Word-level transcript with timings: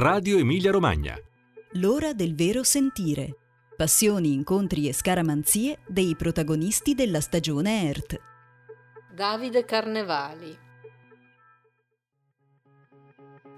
Radio 0.00 0.38
Emilia 0.38 0.70
Romagna. 0.70 1.18
L'ora 1.72 2.12
del 2.12 2.36
vero 2.36 2.62
sentire. 2.62 3.34
Passioni, 3.76 4.32
incontri 4.32 4.86
e 4.86 4.92
scaramanzie 4.92 5.80
dei 5.88 6.14
protagonisti 6.14 6.94
della 6.94 7.20
stagione 7.20 7.88
ERT. 7.88 8.20
Davide 9.12 9.64
Carnevali 9.64 10.56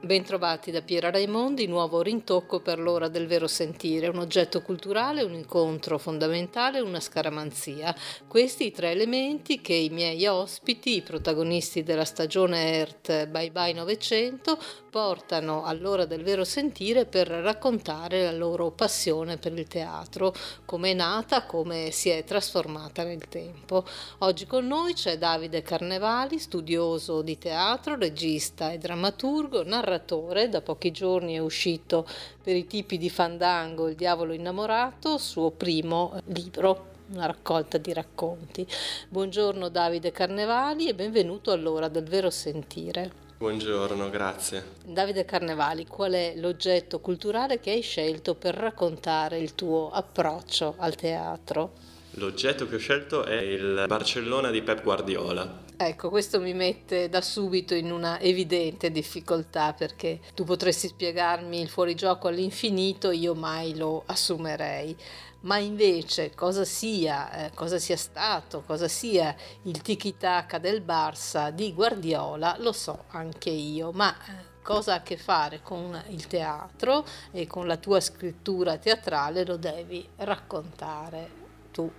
Bentrovati 0.03 0.71
da 0.71 0.81
Piera 0.81 1.11
Raimondi, 1.11 1.67
nuovo 1.67 2.01
rintocco 2.01 2.61
per 2.61 2.79
l'ora 2.79 3.09
del 3.09 3.27
vero 3.27 3.47
sentire, 3.47 4.09
un 4.09 4.17
oggetto 4.17 4.63
culturale, 4.63 5.23
un 5.23 5.35
incontro 5.35 5.99
fondamentale, 5.99 6.81
una 6.81 7.01
scaramanzia. 7.01 7.95
Questi 8.27 8.69
i 8.69 8.71
tre 8.73 8.93
elementi 8.93 9.61
che 9.61 9.75
i 9.75 9.91
miei 9.91 10.27
ospiti, 10.27 10.97
i 10.97 11.03
protagonisti 11.03 11.83
della 11.83 12.07
stagione 12.07 12.79
ERT 12.79 13.27
Bye 13.27 13.51
Bye 13.51 13.75
900, 13.75 14.59
portano 14.89 15.65
all'ora 15.65 16.07
del 16.07 16.23
vero 16.23 16.45
sentire 16.45 17.05
per 17.05 17.29
raccontare 17.29 18.25
la 18.25 18.33
loro 18.33 18.71
passione 18.71 19.37
per 19.37 19.53
il 19.53 19.69
teatro, 19.69 20.35
come 20.65 20.93
è 20.93 20.95
nata, 20.95 21.45
come 21.45 21.91
si 21.91 22.09
è 22.09 22.25
trasformata 22.25 23.05
nel 23.05 23.29
tempo. 23.29 23.85
Oggi 24.21 24.47
con 24.47 24.67
noi 24.67 24.95
c'è 24.95 25.19
Davide 25.19 25.61
Carnevali, 25.61 26.39
studioso 26.39 27.21
di 27.21 27.37
teatro, 27.37 27.97
regista 27.97 28.73
e 28.73 28.79
drammaturgo, 28.79 29.63
narratore 29.63 29.89
narratore, 29.91 30.49
da 30.49 30.61
pochi 30.61 30.93
giorni 30.93 31.35
è 31.35 31.39
uscito 31.39 32.07
per 32.43 32.55
i 32.55 32.67
tipi 32.67 32.97
di 32.97 33.11
Fandango 33.11 33.89
Il 33.89 33.97
diavolo 33.97 34.33
innamorato, 34.33 35.19
suo 35.19 35.51
primo 35.51 36.21
libro 36.27 36.87
una 37.11 37.27
raccolta 37.27 37.77
di 37.77 37.93
racconti. 37.93 38.65
Buongiorno 39.09 39.69
Davide 39.69 40.13
Carnevali 40.13 40.87
e 40.87 40.95
benvenuto 40.95 41.51
all'ora 41.51 41.89
del 41.89 42.05
vero 42.05 42.31
sentire. 42.31 43.29
Buongiorno, 43.39 44.09
grazie. 44.11 44.65
Davide 44.85 45.25
Carnevali, 45.25 45.89
qual 45.89 46.13
è 46.13 46.35
l'oggetto 46.37 47.01
culturale 47.01 47.59
che 47.59 47.71
hai 47.73 47.81
scelto 47.81 48.37
per 48.37 48.55
raccontare 48.55 49.41
il 49.41 49.57
tuo 49.57 49.91
approccio 49.91 50.77
al 50.79 50.95
teatro? 50.95 51.73
L'oggetto 52.13 52.69
che 52.69 52.77
ho 52.77 52.79
scelto 52.79 53.25
è 53.25 53.41
il 53.41 53.87
Barcellona 53.89 54.51
di 54.51 54.63
Pep 54.63 54.83
Guardiola. 54.83 55.70
Ecco, 55.83 56.11
questo 56.11 56.43
mi 56.43 56.53
mette 56.53 57.09
da 57.09 57.23
subito 57.23 57.73
in 57.75 57.91
una 57.91 58.21
evidente 58.21 58.91
difficoltà 58.91 59.73
perché 59.73 60.21
tu 60.35 60.45
potresti 60.45 60.89
spiegarmi 60.89 61.59
il 61.59 61.71
fuorigioco 61.71 62.29
all'infinito, 62.29 63.11
io 63.11 63.35
mai 63.35 63.75
lo 63.75 64.03
assumerei. 64.05 64.95
Ma 65.41 65.57
invece 65.57 66.35
cosa 66.35 66.67
sia, 66.67 67.47
eh, 67.47 67.51
cosa 67.55 67.79
sia 67.79 67.97
stato, 67.97 68.63
cosa 68.67 68.89
sia 68.89 69.35
il 69.63 69.81
tiki-taka 69.81 70.59
del 70.59 70.83
Barça 70.83 71.51
di 71.51 71.73
Guardiola, 71.73 72.57
lo 72.59 72.73
so 72.73 73.05
anche 73.13 73.49
io, 73.49 73.91
ma 73.91 74.15
eh, 74.15 74.61
cosa 74.63 74.93
ha 74.93 74.97
a 74.97 75.03
che 75.03 75.17
fare 75.17 75.63
con 75.63 75.99
il 76.09 76.27
teatro 76.27 77.07
e 77.31 77.47
con 77.47 77.67
la 77.67 77.79
tua 77.79 78.01
scrittura 78.01 78.77
teatrale 78.77 79.47
lo 79.47 79.57
devi 79.57 80.07
raccontare 80.17 81.31
tu. 81.71 81.91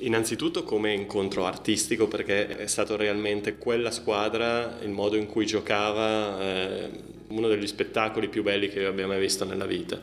Innanzitutto 0.00 0.62
come 0.62 0.94
incontro 0.94 1.44
artistico 1.44 2.08
perché 2.08 2.56
è 2.56 2.66
stato 2.66 2.96
realmente 2.96 3.58
quella 3.58 3.90
squadra, 3.90 4.78
il 4.80 4.88
modo 4.88 5.16
in 5.16 5.26
cui 5.26 5.44
giocava, 5.44 6.40
eh, 6.40 6.90
uno 7.28 7.48
degli 7.48 7.66
spettacoli 7.66 8.28
più 8.28 8.42
belli 8.42 8.70
che 8.70 8.86
abbia 8.86 9.06
mai 9.06 9.20
visto 9.20 9.44
nella 9.44 9.66
vita. 9.66 10.00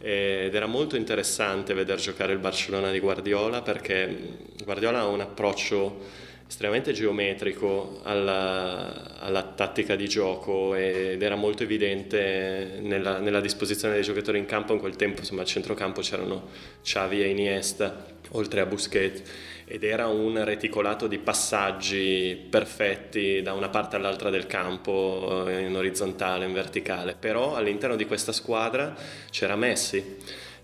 Ed 0.00 0.54
era 0.54 0.66
molto 0.66 0.94
interessante 0.94 1.74
vedere 1.74 2.00
giocare 2.00 2.32
il 2.32 2.38
Barcellona 2.38 2.92
di 2.92 3.00
Guardiola 3.00 3.60
perché 3.60 4.36
Guardiola 4.62 5.00
ha 5.00 5.06
un 5.08 5.20
approccio 5.20 6.26
estremamente 6.48 6.92
geometrico 6.92 8.00
alla, 8.04 9.18
alla, 9.18 9.42
tattica 9.42 9.96
di 9.96 10.08
gioco 10.08 10.74
ed 10.74 11.22
era 11.22 11.36
molto 11.36 11.62
evidente 11.62 12.78
nella, 12.80 13.18
nella, 13.18 13.42
disposizione 13.42 13.92
dei 13.94 14.02
giocatori 14.02 14.38
in 14.38 14.46
campo. 14.46 14.72
In 14.72 14.78
quel 14.78 14.96
tempo, 14.96 15.20
insomma, 15.20 15.42
al 15.42 15.46
centrocampo 15.46 16.00
c'erano 16.00 16.48
Xavi 16.82 17.22
e 17.22 17.28
Iniesta, 17.28 18.06
oltre 18.30 18.60
a 18.62 18.66
Busquets, 18.66 19.22
ed 19.66 19.84
era 19.84 20.06
un 20.06 20.42
reticolato 20.42 21.06
di 21.06 21.18
passaggi 21.18 22.46
perfetti 22.48 23.42
da 23.42 23.52
una 23.52 23.68
parte 23.68 23.96
all'altra 23.96 24.30
del 24.30 24.46
campo, 24.46 25.44
eh, 25.46 25.60
in 25.66 25.76
orizzontale, 25.76 26.46
in 26.46 26.54
verticale. 26.54 27.14
Però 27.18 27.56
all'interno 27.56 27.94
di 27.94 28.06
questa 28.06 28.32
squadra 28.32 28.96
c'era 29.30 29.54
Messi 29.54 30.16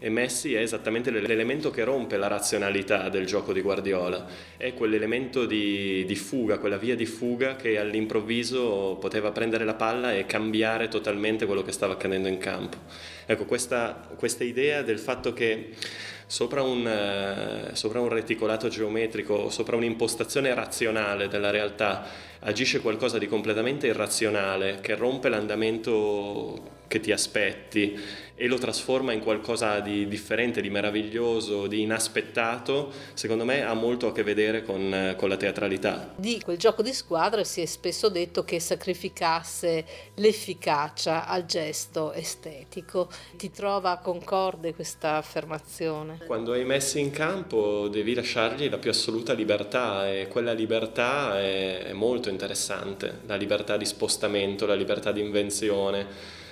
e 0.04 0.10
Messi 0.10 0.52
è 0.52 0.60
esattamente 0.60 1.10
l'elemento 1.10 1.70
che 1.70 1.82
rompe 1.82 2.18
la 2.18 2.26
razionalità 2.26 3.08
del 3.08 3.24
gioco 3.24 3.54
di 3.54 3.62
Guardiola, 3.62 4.26
è 4.58 4.74
quell'elemento 4.74 5.46
di, 5.46 6.04
di, 6.04 6.14
fuga, 6.14 6.58
quella 6.58 6.76
via 6.76 6.94
di 6.94 7.06
fuga 7.06 7.56
che 7.56 7.78
all'improvviso 7.78 8.98
poteva 9.00 9.30
prendere 9.30 9.64
la 9.64 9.72
palla 9.72 10.12
e 10.12 10.26
cambiare 10.26 10.88
totalmente 10.88 11.46
quello 11.46 11.62
che 11.62 11.72
stava 11.72 11.94
accadendo 11.94 12.28
in 12.28 12.36
campo. 12.36 12.76
Ecco, 13.24 13.46
questa, 13.46 14.06
questa 14.14 14.44
idea 14.44 14.82
del 14.82 14.98
fatto 14.98 15.32
che 15.32 15.70
sopra 16.26 16.60
un, 16.60 16.86
eh, 16.86 17.74
sopra 17.74 18.00
un 18.00 18.10
reticolato 18.10 18.68
geometrico, 18.68 19.48
sopra 19.48 19.76
un'impostazione 19.76 20.52
razionale 20.52 21.28
della 21.28 21.48
realtà, 21.48 22.04
agisce 22.40 22.82
qualcosa 22.82 23.16
di 23.16 23.26
completamente 23.26 23.86
irrazionale 23.86 24.80
che 24.82 24.96
rompe 24.96 25.30
l'andamento 25.30 26.82
che 26.86 27.00
ti 27.00 27.12
aspetti 27.12 27.98
e 28.36 28.48
lo 28.48 28.58
trasforma 28.58 29.12
in 29.12 29.20
qualcosa 29.20 29.78
di 29.78 30.08
differente, 30.08 30.60
di 30.60 30.68
meraviglioso, 30.68 31.68
di 31.68 31.82
inaspettato, 31.82 32.90
secondo 33.14 33.44
me 33.44 33.62
ha 33.62 33.74
molto 33.74 34.08
a 34.08 34.12
che 34.12 34.24
vedere 34.24 34.64
con, 34.64 35.14
con 35.16 35.28
la 35.28 35.36
teatralità. 35.36 36.12
Di 36.16 36.40
quel 36.42 36.58
gioco 36.58 36.82
di 36.82 36.92
squadra 36.92 37.44
si 37.44 37.60
è 37.60 37.66
spesso 37.66 38.08
detto 38.08 38.44
che 38.44 38.58
sacrificasse 38.58 39.84
l'efficacia 40.14 41.26
al 41.28 41.46
gesto 41.46 42.12
estetico. 42.12 43.08
Ti 43.36 43.50
trova 43.52 43.98
concorde 43.98 44.74
questa 44.74 45.14
affermazione? 45.16 46.18
Quando 46.26 46.52
hai 46.52 46.64
messi 46.64 46.98
in 46.98 47.10
campo 47.10 47.86
devi 47.86 48.14
lasciargli 48.14 48.68
la 48.68 48.78
più 48.78 48.90
assoluta 48.90 49.32
libertà 49.32 50.10
e 50.10 50.26
quella 50.26 50.52
libertà 50.52 51.38
è, 51.38 51.84
è 51.84 51.92
molto 51.92 52.30
interessante, 52.30 53.20
la 53.26 53.36
libertà 53.36 53.76
di 53.76 53.84
spostamento, 53.84 54.66
la 54.66 54.74
libertà 54.74 55.12
di 55.12 55.20
invenzione 55.20 56.42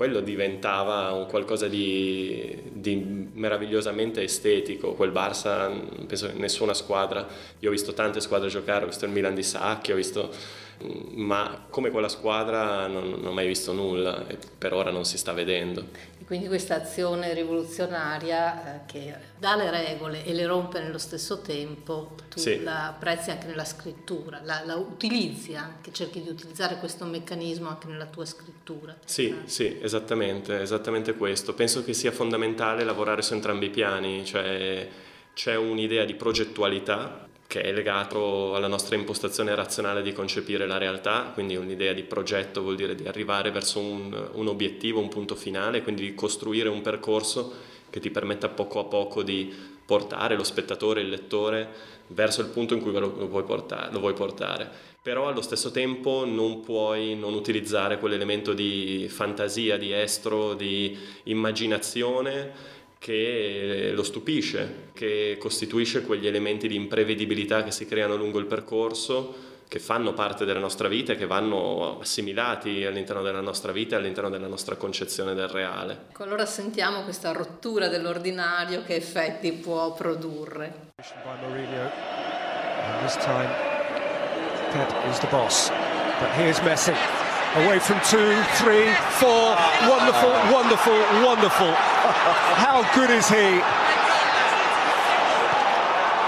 quello 0.00 0.20
diventava 0.20 1.12
un 1.12 1.26
qualcosa 1.26 1.68
di, 1.68 2.58
di, 2.72 3.28
meravigliosamente 3.34 4.22
estetico. 4.22 4.94
Quel 4.94 5.10
Barça, 5.10 5.70
penso 6.06 6.28
che 6.28 6.38
nessuna 6.38 6.72
squadra, 6.72 7.28
io 7.58 7.68
ho 7.68 7.70
visto 7.70 7.92
tante 7.92 8.22
squadre 8.22 8.48
giocare, 8.48 8.84
ho 8.84 8.88
visto 8.88 9.04
il 9.04 9.10
Milan 9.10 9.34
di 9.34 9.42
Sacchi, 9.42 9.92
ho 9.92 9.96
visto 9.96 10.30
ma 11.16 11.66
come 11.68 11.90
quella 11.90 12.08
squadra 12.08 12.86
non, 12.86 13.10
non, 13.10 13.26
ho 13.26 13.32
mai 13.32 13.46
visto 13.46 13.74
nulla 13.74 14.26
e 14.26 14.38
per 14.56 14.72
ora 14.72 14.90
non 14.90 15.04
si 15.04 15.18
sta 15.18 15.34
vedendo. 15.34 15.84
Quindi 16.30 16.46
questa 16.46 16.76
azione 16.76 17.34
rivoluzionaria 17.34 18.76
eh, 18.76 18.86
che 18.86 19.12
dà 19.36 19.56
le 19.56 19.68
regole 19.68 20.24
e 20.24 20.32
le 20.32 20.46
rompe 20.46 20.78
nello 20.78 20.96
stesso 20.96 21.40
tempo, 21.40 22.14
tu 22.28 22.38
sì. 22.38 22.62
la 22.62 22.86
apprezzi 22.86 23.32
anche 23.32 23.48
nella 23.48 23.64
scrittura, 23.64 24.40
la, 24.44 24.62
la, 24.64 24.76
utilizzi 24.76 25.56
anche, 25.56 25.92
cerchi 25.92 26.22
di 26.22 26.28
utilizzare 26.28 26.76
questo 26.76 27.04
meccanismo 27.04 27.68
anche 27.68 27.88
nella 27.88 28.06
tua 28.06 28.24
scrittura. 28.26 28.96
Sì, 29.04 29.30
eh. 29.30 29.48
sì, 29.48 29.78
esattamente, 29.82 30.60
esattamente 30.60 31.14
questo. 31.14 31.52
Penso 31.52 31.82
che 31.82 31.94
sia 31.94 32.12
fondamentale 32.12 32.84
lavorare 32.84 33.22
su 33.22 33.32
entrambi 33.32 33.66
i 33.66 33.70
piani, 33.70 34.24
cioè 34.24 34.88
c'è 35.34 35.56
un'idea 35.56 36.04
di 36.04 36.14
progettualità 36.14 37.28
che 37.50 37.62
è 37.62 37.72
legato 37.72 38.54
alla 38.54 38.68
nostra 38.68 38.94
impostazione 38.94 39.52
razionale 39.56 40.02
di 40.02 40.12
concepire 40.12 40.68
la 40.68 40.78
realtà, 40.78 41.32
quindi 41.34 41.56
un'idea 41.56 41.92
di 41.92 42.04
progetto 42.04 42.62
vuol 42.62 42.76
dire 42.76 42.94
di 42.94 43.08
arrivare 43.08 43.50
verso 43.50 43.80
un, 43.80 44.28
un, 44.34 44.46
obiettivo, 44.46 45.00
un 45.00 45.08
punto 45.08 45.34
finale, 45.34 45.82
quindi 45.82 46.02
di 46.02 46.14
costruire 46.14 46.68
un 46.68 46.80
percorso 46.80 47.52
che 47.90 47.98
ti 47.98 48.08
permetta 48.10 48.48
poco 48.50 48.78
a 48.78 48.84
poco 48.84 49.24
di 49.24 49.52
portare 49.84 50.36
lo 50.36 50.44
spettatore, 50.44 51.00
il 51.00 51.08
lettore 51.08 51.68
verso 52.06 52.40
il 52.40 52.46
punto 52.46 52.74
in 52.74 52.82
cui 52.82 52.92
lo, 52.92 53.00
lo, 53.00 53.26
vuoi, 53.26 53.42
portare, 53.42 53.90
lo 53.90 53.98
vuoi 53.98 54.14
portare. 54.14 54.70
Però 55.02 55.26
allo 55.26 55.42
stesso 55.42 55.72
tempo 55.72 56.24
non 56.24 56.60
puoi 56.60 57.16
non 57.16 57.34
utilizzare 57.34 57.98
quell'elemento 57.98 58.52
di 58.52 59.08
fantasia, 59.10 59.76
di 59.76 59.92
estro, 59.92 60.54
di 60.54 60.96
immaginazione 61.24 62.78
che 63.00 63.92
lo 63.94 64.02
stupisce, 64.02 64.90
che 64.92 65.38
costituisce 65.40 66.02
quegli 66.02 66.26
elementi 66.26 66.68
di 66.68 66.74
imprevedibilità 66.74 67.64
che 67.64 67.70
si 67.70 67.86
creano 67.86 68.14
lungo 68.14 68.38
il 68.38 68.44
percorso, 68.44 69.48
che 69.66 69.78
fanno 69.78 70.12
parte 70.12 70.44
della 70.44 70.58
nostra 70.58 70.86
vita 70.86 71.14
e 71.14 71.16
che 71.16 71.24
vanno 71.26 71.98
assimilati 72.00 72.84
all'interno 72.84 73.22
della 73.22 73.40
nostra 73.40 73.72
vita 73.72 73.94
e 73.94 74.00
all'interno 74.00 74.28
della 74.28 74.48
nostra 74.48 74.76
concezione 74.76 75.32
del 75.32 75.48
reale. 75.48 76.08
Ecco, 76.10 76.24
allora 76.24 76.44
sentiamo 76.44 77.02
questa 77.02 77.32
rottura 77.32 77.88
dell'ordinario 77.88 78.82
che 78.82 78.96
effetti 78.96 79.50
può 79.52 79.94
produrre. 79.94 80.88
This 83.00 83.16
time 83.16 83.48
Pep 84.72 84.92
is 85.08 85.18
the 85.20 85.26
boss, 85.28 85.70
but 86.18 86.28
here's 86.36 86.60
Messi. 86.60 86.92
Away 87.56 87.78
from 87.78 88.00
two, 88.04 88.40
three, 88.62 88.86
four. 89.18 89.56
Wonderful, 89.88 90.30
wonderful, 90.52 90.98
wonderful. 91.24 91.72
How 92.62 92.82
good 92.94 93.10
is 93.10 93.28
he? 93.28 93.60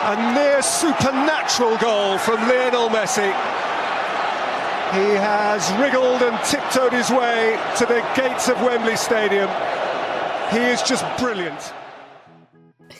A 0.04 0.34
near 0.34 0.62
supernatural 0.62 1.76
goal 1.78 2.18
from 2.18 2.40
Lionel 2.48 2.88
Messi. 2.88 3.32
He 4.92 5.14
has 5.14 5.72
wriggled 5.80 6.22
and 6.22 6.36
tiptoed 6.44 6.92
his 6.92 7.08
way 7.10 7.58
to 7.78 7.86
the 7.86 8.04
gates 8.14 8.48
of 8.48 8.60
Wembley 8.60 8.96
Stadium. 8.96 9.48
He 10.50 10.58
is 10.58 10.82
just 10.82 11.04
brilliant. 11.18 11.72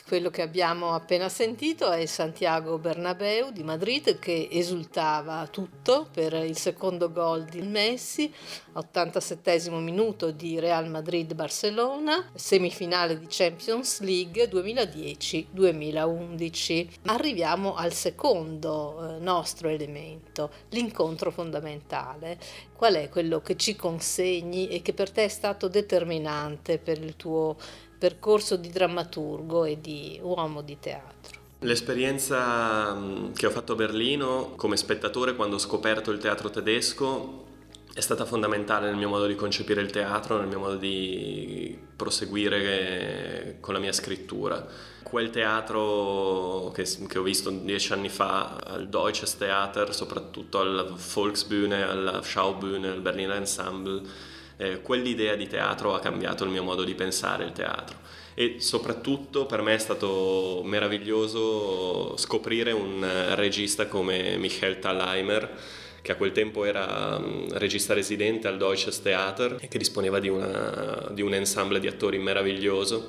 Quello 0.05 0.29
che 0.29 0.41
abbiamo 0.41 0.93
appena 0.93 1.29
sentito 1.29 1.89
è 1.89 2.05
Santiago 2.05 2.77
Bernabeu 2.77 3.51
di 3.51 3.63
Madrid 3.63 4.19
che 4.19 4.49
esultava 4.51 5.47
tutto 5.47 6.09
per 6.13 6.33
il 6.33 6.57
secondo 6.57 7.09
gol 7.09 7.45
di 7.45 7.61
Messi, 7.61 8.29
87 8.73 9.69
minuto 9.69 10.31
di 10.31 10.59
Real 10.59 10.89
Madrid-Barcellona, 10.89 12.31
semifinale 12.33 13.17
di 13.17 13.27
Champions 13.29 14.01
League 14.01 14.49
2010-2011. 14.49 16.87
Arriviamo 17.05 17.75
al 17.75 17.93
secondo 17.93 19.15
eh, 19.15 19.19
nostro 19.19 19.69
elemento, 19.69 20.51
l'incontro 20.69 21.31
fondamentale. 21.31 22.37
Qual 22.75 22.95
è 22.95 23.07
quello 23.07 23.39
che 23.39 23.55
ci 23.55 23.77
consegni 23.77 24.67
e 24.67 24.81
che 24.81 24.91
per 24.93 25.11
te 25.11 25.23
è 25.23 25.29
stato 25.29 25.69
determinante 25.69 26.77
per 26.77 27.01
il 27.01 27.15
tuo 27.15 27.55
percorso 28.03 28.57
di 28.57 28.69
drammaturgo 28.69 29.63
e 29.63 29.79
di 29.79 30.19
uomo 30.21 30.61
di 30.61 30.77
teatro. 30.77 31.39
L'esperienza 31.59 32.93
mm, 32.93 33.31
che 33.31 33.45
ho 33.45 33.49
fatto 33.49 33.71
a 33.71 33.75
Berlino 33.75 34.55
come 34.57 34.75
spettatore 34.75 35.37
quando 35.37 35.55
ho 35.55 35.59
scoperto 35.59 36.11
il 36.11 36.17
teatro 36.17 36.49
tedesco 36.49 37.45
è 37.93 38.01
stata 38.01 38.25
fondamentale 38.25 38.87
nel 38.87 38.97
mio 38.97 39.07
modo 39.07 39.25
di 39.25 39.35
concepire 39.35 39.79
il 39.79 39.89
teatro, 39.89 40.37
nel 40.37 40.47
mio 40.47 40.59
modo 40.59 40.75
di 40.75 41.79
proseguire 41.95 43.55
con 43.61 43.73
la 43.73 43.79
mia 43.79 43.93
scrittura. 43.93 44.67
Quel 45.01 45.29
teatro 45.29 46.73
che, 46.75 46.83
che 47.07 47.19
ho 47.19 47.23
visto 47.23 47.51
dieci 47.51 47.93
anni 47.93 48.09
fa 48.09 48.57
al 48.57 48.89
Deutsches 48.89 49.37
Theater, 49.37 49.95
soprattutto 49.95 50.59
al 50.59 50.93
Volksbühne, 50.93 51.83
alla 51.83 52.19
Schaubühne, 52.21 52.87
al 52.87 52.99
Berliner 52.99 53.37
Ensemble, 53.37 54.01
eh, 54.57 54.81
quell'idea 54.81 55.35
di 55.35 55.47
teatro 55.47 55.93
ha 55.93 55.99
cambiato 55.99 56.43
il 56.43 56.49
mio 56.49 56.63
modo 56.63 56.83
di 56.83 56.93
pensare 56.95 57.43
il 57.43 57.51
teatro. 57.51 57.97
E 58.35 58.55
soprattutto 58.59 59.45
per 59.45 59.61
me 59.61 59.75
è 59.75 59.79
stato 59.79 60.61
meraviglioso 60.63 62.15
scoprire 62.17 62.71
un 62.71 63.03
eh, 63.03 63.35
regista 63.35 63.87
come 63.87 64.37
Michael 64.37 64.79
Thalheimer 64.79 65.81
che 66.03 66.11
a 66.11 66.15
quel 66.15 66.33
tempo 66.33 66.65
era 66.65 67.15
um, 67.15 67.47
regista 67.57 67.93
residente 67.93 68.49
al 68.49 68.57
Deutsches 68.57 69.01
Theater 69.01 69.57
e 69.61 69.69
che 69.69 69.77
disponeva 69.77 70.19
di, 70.19 70.27
una, 70.27 71.09
di 71.11 71.21
un 71.21 71.33
ensemble 71.33 71.79
di 71.79 71.87
attori 71.87 72.19
meraviglioso. 72.19 73.07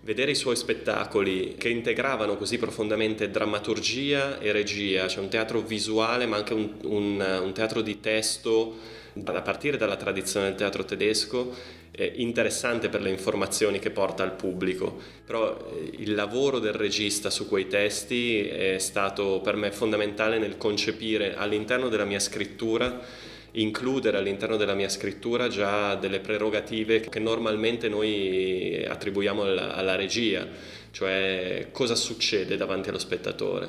Vedere 0.00 0.30
i 0.30 0.36
suoi 0.36 0.54
spettacoli 0.54 1.56
che 1.58 1.68
integravano 1.70 2.36
così 2.36 2.56
profondamente 2.56 3.30
drammaturgia 3.30 4.38
e 4.38 4.52
regia, 4.52 5.08
cioè 5.08 5.24
un 5.24 5.28
teatro 5.28 5.60
visuale 5.60 6.26
ma 6.26 6.36
anche 6.36 6.54
un, 6.54 6.74
un, 6.84 7.40
un 7.42 7.52
teatro 7.52 7.80
di 7.80 7.98
testo 7.98 8.76
a 9.24 9.42
partire 9.42 9.76
dalla 9.76 9.96
tradizione 9.96 10.46
del 10.46 10.56
teatro 10.56 10.84
tedesco, 10.84 11.54
eh, 11.90 12.12
interessante 12.16 12.88
per 12.88 13.00
le 13.00 13.10
informazioni 13.10 13.78
che 13.78 13.90
porta 13.90 14.22
al 14.22 14.32
pubblico, 14.32 14.98
però 15.24 15.56
eh, 15.56 15.90
il 15.98 16.14
lavoro 16.14 16.58
del 16.58 16.72
regista 16.72 17.30
su 17.30 17.48
quei 17.48 17.68
testi 17.68 18.46
è 18.46 18.78
stato 18.78 19.40
per 19.42 19.56
me 19.56 19.70
fondamentale 19.70 20.38
nel 20.38 20.56
concepire 20.56 21.34
all'interno 21.36 21.88
della 21.88 22.04
mia 22.04 22.18
scrittura 22.18 23.00
includere 23.56 24.16
all'interno 24.16 24.56
della 24.56 24.74
mia 24.74 24.88
scrittura 24.88 25.48
già 25.48 25.94
delle 25.94 26.20
prerogative 26.20 27.00
che 27.00 27.20
normalmente 27.20 27.88
noi 27.88 28.84
attribuiamo 28.84 29.42
alla, 29.42 29.74
alla 29.74 29.94
regia, 29.94 30.46
cioè 30.94 31.70
cosa 31.72 31.96
succede 31.96 32.56
davanti 32.56 32.88
allo 32.88 33.00
spettatore 33.00 33.68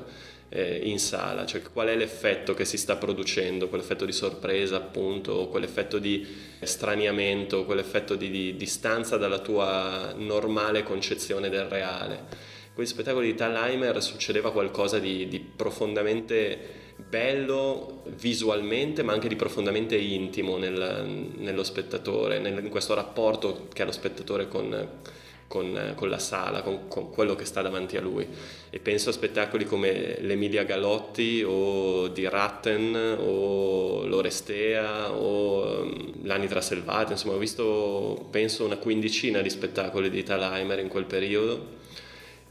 eh, 0.50 0.82
in 0.84 1.00
sala, 1.00 1.48
cioè 1.48 1.64
qual 1.64 1.88
è 1.88 1.96
l'effetto 1.96 2.54
che 2.54 2.66
si 2.66 2.78
sta 2.78 2.98
producendo, 2.98 3.68
quell'effetto 3.68 4.06
di 4.06 4.12
sorpresa 4.12 4.76
appunto, 4.76 5.48
quell'effetto 5.48 5.98
di 5.98 6.24
straniamento, 6.62 7.66
quell'effetto 7.66 8.16
di, 8.16 8.30
di 8.30 8.56
distanza 8.56 9.18
dalla 9.18 9.40
tua 9.40 10.14
normale 10.16 10.84
concezione 10.84 11.50
del 11.50 11.66
reale. 11.66 12.54
Con 12.76 12.84
gli 12.84 12.88
spettacoli 12.88 13.32
di 13.32 13.34
Thalheimer 13.34 14.04
succedeva 14.04 14.52
qualcosa 14.52 15.00
di, 15.00 15.28
di 15.28 15.40
profondamente 15.40 16.84
bello 16.96 18.04
visualmente 18.18 19.02
ma 19.02 19.14
anche 19.14 19.28
di 19.28 19.36
profondamente 19.36 19.96
intimo 19.96 20.58
nel, 20.58 21.32
nello 21.38 21.64
spettatore, 21.64 22.38
nel, 22.38 22.64
in 22.64 22.70
questo 22.70 22.94
rapporto 22.94 23.68
che 23.74 23.82
ha 23.82 23.86
lo 23.86 23.92
spettatore 23.92 24.48
con, 24.48 25.02
con, 25.48 25.94
con 25.96 26.10
la 26.10 26.20
sala, 26.20 26.62
con, 26.62 26.88
con, 26.88 27.12
quello 27.12 27.36
che 27.36 27.46
sta 27.46 27.62
davanti 27.62 27.98
a 27.98 28.02
lui. 28.02 28.28
E 28.70 28.80
penso 28.80 29.10
a 29.10 29.14
spettacoli 29.14 29.66
come 29.66 30.18
l'Emilia 30.22 30.64
Galotti 30.64 31.44
o 31.46 32.08
di 32.08 32.28
Ratten 32.28 33.18
o 33.20 34.06
l'Orestea 34.06 35.12
o 35.12 35.82
um, 35.82 36.14
l'Anitra 36.24 36.62
Selvata, 36.62 37.14
insomma 37.14 37.36
ho 37.36 37.40
visto 37.40 38.28
penso 38.30 38.66
una 38.66 38.78
quindicina 38.78 39.42
di 39.42 39.50
spettacoli 39.50 40.10
di 40.10 40.24
Thalheimer 40.24 40.80
in 40.80 40.88
quel 40.88 41.06
periodo 41.06 41.84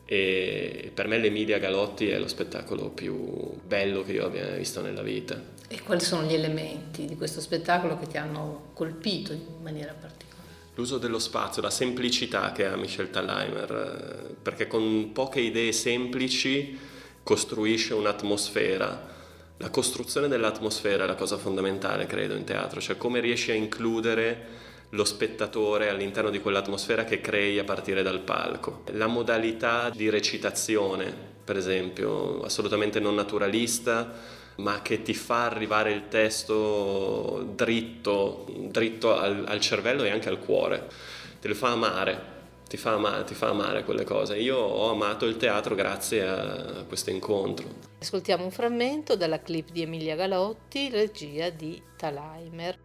e 0.07 0.91
per 0.93 1.09
me 1.09 1.19
l'Emilia 1.19 1.59
Galotti 1.59 2.09
è 2.09 2.19
lo 2.19 2.29
spettacolo 2.29 2.91
più 2.91 3.59
bello 3.65 4.03
che 4.03 4.13
io 4.13 4.27
abbia 4.27 4.49
visto 4.51 4.83
nella 4.83 5.03
vita. 5.03 5.53
E 5.67 5.81
quali 5.83 6.01
sono 6.01 6.27
gli 6.27 6.35
elementi 6.35 7.07
di 7.07 7.17
questo 7.17 7.41
spettacolo 7.41 7.99
che 7.99 8.07
ti 8.07 8.19
hanno 8.19 8.71
colpito 8.75 9.33
in 9.33 9.41
maniera 9.63 9.93
particolare? 9.93 10.34
L'uso 10.75 10.99
dello 10.99 11.19
spazio, 11.19 11.63
la 11.63 11.71
semplicità 11.71 12.53
che 12.53 12.67
ha 12.67 12.77
Michel 12.77 13.11
Thalheimer, 13.11 14.27
eh, 14.31 14.35
perché 14.43 14.67
con 14.67 15.13
poche 15.13 15.41
idee 15.41 15.73
semplici 15.73 16.79
costruisce 17.23 17.95
un'atmosfera. 17.95 19.13
La 19.59 19.71
costruzione 19.71 20.29
dell'atmosfera 20.29 21.05
è 21.05 21.07
la 21.07 21.15
cosa 21.15 21.37
fondamentale, 21.37 22.07
credo, 22.07 22.35
in 22.35 22.45
teatro, 22.45 22.81
cioè 22.81 22.97
come 22.97 23.21
riesci 23.21 23.51
a 23.51 23.55
includere 23.55 24.63
lo 24.91 25.05
spettatore 25.05 25.89
all'interno 25.89 26.31
di 26.31 26.41
quell'atmosfera 26.41 27.05
che 27.05 27.21
crei 27.21 27.59
a 27.59 27.65
partire 27.65 28.03
dal 28.03 28.21
palco. 28.21 28.83
La 28.93 29.07
modalità 29.07 29.91
di 29.91 30.09
recitazione, 30.09 31.13
per 31.45 31.57
esempio, 31.57 32.43
assolutamente 32.43 33.01
non 33.01 33.15
naturalista, 33.15 34.13
ma 34.57 34.83
che 34.83 35.03
ti 35.03 35.15
fa 35.15 35.47
arrivare 35.47 35.93
il 35.93 36.09
testo 36.09 37.47
dritto, 37.55 38.47
dritto 38.49 39.19
al, 39.19 39.45
al 39.47 39.61
cervello 39.61 40.05
e 40.05 40.11
anche 40.11 40.29
al 40.29 40.39
cuore, 40.39 40.89
te 41.41 41.49
lo 41.49 41.55
fa 41.55 41.71
amare. 41.71 42.33
Ti 42.67 42.79
fa, 42.81 42.95
amare, 42.95 43.25
ti 43.25 43.35
fa, 43.35 43.51
amare, 43.51 43.85
quelle 43.85 44.03
cose. 44.05 44.37
Io 44.37 44.57
ho 44.57 44.91
amato 44.91 45.27
il 45.27 45.37
teatro 45.37 45.77
grazie 45.77 46.27
a 46.27 46.85
questo 46.89 47.11
incontro. 47.11 47.67
Ascoltiamo 48.01 48.43
un 48.43 48.51
frammento 48.51 49.15
dalla 49.15 49.41
clip 49.41 49.71
di 49.71 49.83
Emilia 49.83 50.17
Galotti, 50.17 50.89
regia 50.89 51.51
di 51.51 51.81
Thalheimer. 51.97 52.77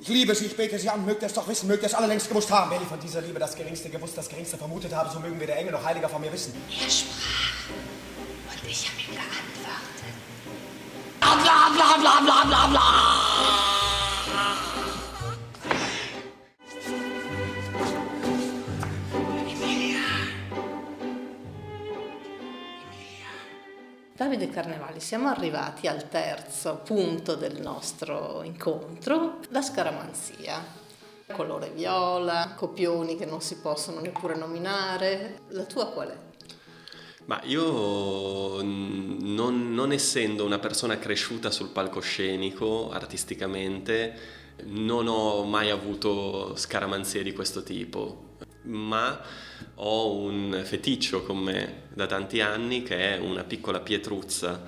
Ich 0.00 0.08
liebe 0.08 0.34
Sie, 0.34 0.46
ich 0.46 0.56
bete 0.56 0.78
Sie 0.78 0.88
an, 0.88 1.04
mögt 1.04 1.20
ihr 1.22 1.26
es 1.26 1.34
doch 1.34 1.46
wissen, 1.46 1.68
mögt 1.68 1.82
ihr 1.82 1.88
es 1.88 1.94
alle 1.94 2.06
längst 2.06 2.28
gewusst 2.28 2.50
haben. 2.50 2.70
Wenn 2.70 2.80
ich 2.80 2.88
von 2.88 2.98
dieser 2.98 3.20
Liebe 3.20 3.38
das 3.38 3.54
Geringste 3.54 3.90
gewusst, 3.90 4.16
das 4.16 4.30
Geringste 4.30 4.56
vermutet 4.56 4.94
habe, 4.94 5.10
so 5.10 5.20
mögen 5.20 5.38
weder 5.38 5.54
Engel 5.56 5.72
noch 5.72 5.84
Heiliger 5.84 6.08
von 6.08 6.22
mir 6.22 6.32
wissen. 6.32 6.54
Er 6.70 6.88
sprach 6.88 7.68
und 8.50 8.68
ich 8.68 8.88
habe 8.88 8.98
ihm 8.98 9.14
geantwortet. 9.14 9.99
Davide 24.20 24.50
Carnevali, 24.50 25.00
siamo 25.00 25.28
arrivati 25.28 25.86
al 25.86 26.08
terzo 26.08 26.82
punto 26.84 27.36
del 27.36 27.58
nostro 27.60 28.42
incontro, 28.42 29.38
la 29.48 29.62
scaramanzia. 29.62 30.62
Colore 31.32 31.70
viola, 31.70 32.52
copioni 32.54 33.16
che 33.16 33.24
non 33.24 33.40
si 33.40 33.56
possono 33.56 34.00
neppure 34.00 34.36
nominare. 34.36 35.40
La 35.48 35.64
tua 35.64 35.86
qual 35.86 36.08
è? 36.08 36.29
Ma 37.26 37.40
io 37.44 38.62
non, 38.62 39.72
non, 39.72 39.92
essendo 39.92 40.44
una 40.44 40.58
persona 40.58 40.98
cresciuta 40.98 41.50
sul 41.50 41.68
palcoscenico 41.68 42.90
artisticamente, 42.90 44.38
non 44.64 45.06
ho 45.06 45.44
mai 45.44 45.70
avuto 45.70 46.54
scaramanzie 46.56 47.22
di 47.22 47.32
questo 47.32 47.62
tipo, 47.62 48.36
ma 48.62 49.20
ho 49.76 50.16
un 50.16 50.62
feticcio 50.64 51.22
con 51.22 51.38
me 51.38 51.82
da 51.94 52.06
tanti 52.06 52.40
anni 52.40 52.82
che 52.82 53.14
è 53.14 53.18
una 53.18 53.44
piccola 53.44 53.80
pietruzza 53.80 54.62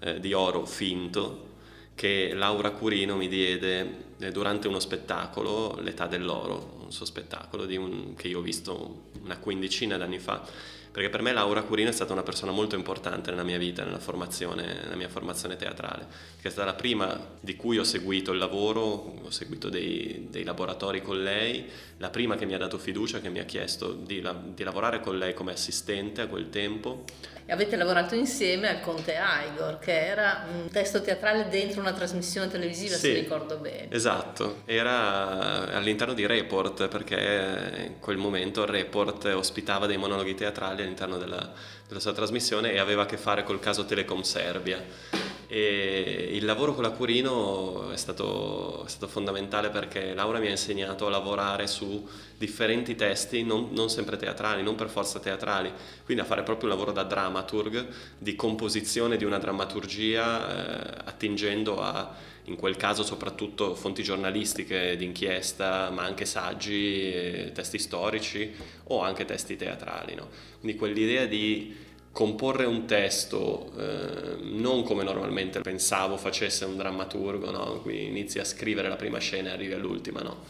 eh, 0.00 0.20
di 0.20 0.32
oro 0.32 0.64
finto 0.66 1.46
che 1.94 2.32
Laura 2.32 2.70
Curino 2.70 3.16
mi 3.16 3.26
diede 3.26 4.06
durante 4.30 4.68
uno 4.68 4.78
spettacolo, 4.78 5.80
L'età 5.80 6.06
dell'oro, 6.06 6.78
un 6.84 6.92
suo 6.92 7.04
spettacolo 7.04 7.64
un, 7.76 8.14
che 8.14 8.28
io 8.28 8.38
ho 8.38 8.42
visto 8.42 9.06
una 9.22 9.36
quindicina 9.38 9.96
d'anni 9.96 10.20
fa 10.20 10.46
perché 10.90 11.08
per 11.10 11.22
me 11.22 11.32
Laura 11.32 11.62
Curino 11.62 11.90
è 11.90 11.92
stata 11.92 12.12
una 12.12 12.22
persona 12.22 12.52
molto 12.52 12.74
importante 12.74 13.30
nella 13.30 13.42
mia 13.42 13.58
vita, 13.58 13.84
nella, 13.84 13.98
formazione, 13.98 14.80
nella 14.82 14.96
mia 14.96 15.08
formazione 15.08 15.56
teatrale, 15.56 16.06
che 16.40 16.48
è 16.48 16.50
stata 16.50 16.66
la 16.66 16.74
prima 16.74 17.18
di 17.40 17.56
cui 17.56 17.78
ho 17.78 17.84
seguito 17.84 18.32
il 18.32 18.38
lavoro, 18.38 18.80
ho 19.24 19.30
seguito 19.30 19.68
dei, 19.68 20.26
dei 20.30 20.44
laboratori 20.44 21.02
con 21.02 21.22
lei, 21.22 21.66
la 21.98 22.10
prima 22.10 22.36
che 22.36 22.46
mi 22.46 22.54
ha 22.54 22.58
dato 22.58 22.78
fiducia, 22.78 23.20
che 23.20 23.28
mi 23.28 23.38
ha 23.38 23.44
chiesto 23.44 23.92
di, 23.92 24.26
di 24.54 24.62
lavorare 24.62 25.00
con 25.00 25.18
lei 25.18 25.34
come 25.34 25.52
assistente 25.52 26.20
a 26.20 26.26
quel 26.26 26.48
tempo. 26.48 27.04
E 27.44 27.52
avete 27.52 27.76
lavorato 27.76 28.14
insieme 28.14 28.68
al 28.68 28.80
Conte 28.80 29.14
Igor, 29.14 29.78
che 29.78 30.06
era 30.06 30.44
un 30.52 30.68
testo 30.70 31.00
teatrale 31.00 31.48
dentro 31.48 31.80
una 31.80 31.94
trasmissione 31.94 32.46
televisiva, 32.48 32.94
sì, 32.94 33.06
se 33.06 33.12
ricordo 33.14 33.56
bene. 33.56 33.86
Esatto, 33.90 34.62
era 34.66 35.72
all'interno 35.72 36.12
di 36.12 36.26
Report, 36.26 36.88
perché 36.88 37.86
in 37.86 38.00
quel 38.00 38.18
momento 38.18 38.66
Report 38.66 39.24
ospitava 39.24 39.86
dei 39.86 39.96
monologhi 39.96 40.34
teatrali 40.34 40.77
all'interno 40.82 41.18
della, 41.18 41.52
della 41.86 42.00
sua 42.00 42.12
trasmissione 42.12 42.72
e 42.72 42.78
aveva 42.78 43.02
a 43.02 43.06
che 43.06 43.16
fare 43.16 43.42
col 43.42 43.60
caso 43.60 43.84
Telecom 43.84 44.22
Serbia. 44.22 45.27
E 45.50 46.28
il 46.32 46.44
lavoro 46.44 46.74
con 46.74 46.82
la 46.82 46.90
Curino 46.90 47.90
è 47.90 47.96
stato, 47.96 48.84
è 48.84 48.88
stato, 48.88 49.08
fondamentale 49.08 49.70
perché 49.70 50.12
Laura 50.12 50.40
mi 50.40 50.48
ha 50.48 50.50
insegnato 50.50 51.06
a 51.06 51.10
lavorare 51.10 51.66
su 51.66 52.06
differenti 52.36 52.94
testi, 52.94 53.42
non, 53.42 53.70
non, 53.72 53.88
sempre 53.88 54.18
teatrali, 54.18 54.62
non 54.62 54.74
per 54.74 54.90
forza 54.90 55.20
teatrali, 55.20 55.72
quindi 56.04 56.22
a 56.22 56.26
fare 56.26 56.42
proprio 56.42 56.68
un 56.68 56.76
lavoro 56.76 56.92
da 56.92 57.02
dramaturg, 57.02 57.86
di 58.18 58.36
composizione 58.36 59.16
di 59.16 59.24
una 59.24 59.38
drammaturgia, 59.38 60.98
eh, 60.98 61.02
attingendo 61.06 61.80
a, 61.80 62.14
in 62.44 62.56
quel 62.56 62.76
caso 62.76 63.02
soprattutto 63.02 63.74
fonti 63.74 64.02
giornalistiche 64.02 64.98
d'inchiesta, 64.98 65.88
ma 65.88 66.02
anche 66.02 66.26
saggi, 66.26 67.10
eh, 67.10 67.52
testi 67.54 67.78
storici 67.78 68.54
o 68.88 69.00
anche 69.00 69.24
testi 69.24 69.56
teatrali. 69.56 70.14
No? 70.14 70.28
Quindi 70.60 70.76
quell'idea 70.76 71.24
di 71.24 71.86
comporre 72.18 72.64
un 72.64 72.84
testo 72.84 73.70
eh, 73.78 74.38
non 74.40 74.82
come 74.82 75.04
normalmente 75.04 75.60
pensavo 75.60 76.16
facesse 76.16 76.64
un 76.64 76.76
drammaturgo, 76.76 77.52
no? 77.52 77.78
qui 77.80 78.06
inizi 78.06 78.40
a 78.40 78.44
scrivere 78.44 78.88
la 78.88 78.96
prima 78.96 79.18
scena 79.18 79.50
e 79.50 79.52
arrivi 79.52 79.72
all'ultima, 79.72 80.20
no? 80.20 80.42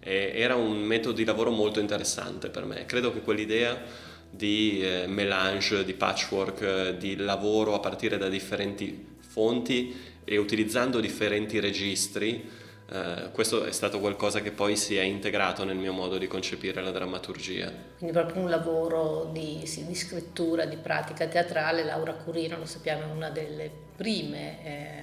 E 0.00 0.32
era 0.34 0.56
un 0.56 0.82
metodo 0.82 1.14
di 1.14 1.22
lavoro 1.24 1.52
molto 1.52 1.78
interessante 1.78 2.48
per 2.48 2.64
me. 2.64 2.86
Credo 2.86 3.12
che 3.12 3.20
quell'idea 3.20 3.80
di 4.28 4.82
eh, 4.82 5.06
melange, 5.06 5.84
di 5.84 5.94
patchwork, 5.94 6.60
eh, 6.60 6.96
di 6.96 7.14
lavoro 7.14 7.74
a 7.74 7.78
partire 7.78 8.18
da 8.18 8.28
differenti 8.28 9.06
fonti 9.20 9.94
e 10.24 10.38
utilizzando 10.38 10.98
differenti 10.98 11.60
registri 11.60 12.50
eh, 12.92 13.30
questo 13.32 13.64
è 13.64 13.72
stato 13.72 14.00
qualcosa 14.00 14.40
che 14.40 14.50
poi 14.50 14.76
si 14.76 14.96
è 14.96 15.02
integrato 15.02 15.64
nel 15.64 15.76
mio 15.76 15.94
modo 15.94 16.18
di 16.18 16.26
concepire 16.26 16.82
la 16.82 16.90
drammaturgia. 16.90 17.72
Quindi 17.96 18.14
proprio 18.14 18.42
un 18.42 18.50
lavoro 18.50 19.30
di, 19.32 19.62
sì, 19.64 19.86
di 19.86 19.94
scrittura, 19.94 20.66
di 20.66 20.76
pratica 20.76 21.26
teatrale, 21.26 21.84
Laura 21.84 22.12
Curino, 22.12 22.58
lo 22.58 22.66
sappiamo, 22.66 23.04
è 23.04 23.06
una 23.06 23.30
delle 23.30 23.70
prime 23.96 24.64
eh, 24.64 25.02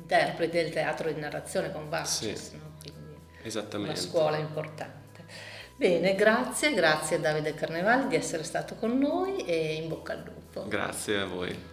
interpreti 0.00 0.58
del 0.58 0.70
teatro 0.70 1.10
di 1.10 1.18
narrazione 1.18 1.72
con 1.72 1.88
Bastos, 1.88 2.50
sì, 2.50 2.56
no? 2.56 2.74
Quindi 2.82 3.16
esattamente. 3.42 3.92
una 3.92 4.00
scuola 4.00 4.36
importante. 4.36 5.00
Bene, 5.74 6.14
grazie, 6.14 6.74
grazie 6.74 7.16
a 7.16 7.18
Davide 7.18 7.54
Carnevali 7.54 8.08
di 8.08 8.14
essere 8.14 8.42
stato 8.42 8.74
con 8.74 8.98
noi 8.98 9.42
e 9.46 9.74
in 9.76 9.88
bocca 9.88 10.12
al 10.12 10.22
lupo. 10.22 10.68
Grazie 10.68 11.18
a 11.18 11.24
voi. 11.24 11.71